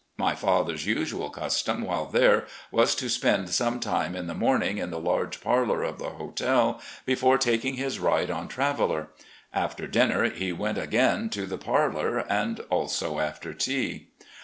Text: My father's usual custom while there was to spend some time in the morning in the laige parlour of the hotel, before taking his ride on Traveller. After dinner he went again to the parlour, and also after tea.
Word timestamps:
My 0.17 0.33
father's 0.33 0.87
usual 0.87 1.29
custom 1.29 1.83
while 1.83 2.07
there 2.07 2.47
was 2.71 2.95
to 2.95 3.07
spend 3.07 3.51
some 3.51 3.79
time 3.79 4.15
in 4.15 4.25
the 4.25 4.33
morning 4.33 4.79
in 4.79 4.89
the 4.89 4.99
laige 4.99 5.39
parlour 5.41 5.83
of 5.83 5.99
the 5.99 6.09
hotel, 6.09 6.81
before 7.05 7.37
taking 7.37 7.75
his 7.75 7.99
ride 7.99 8.31
on 8.31 8.47
Traveller. 8.47 9.09
After 9.53 9.85
dinner 9.85 10.27
he 10.31 10.51
went 10.51 10.79
again 10.79 11.29
to 11.29 11.45
the 11.45 11.59
parlour, 11.59 12.17
and 12.27 12.61
also 12.71 13.19
after 13.19 13.53
tea. 13.53 14.07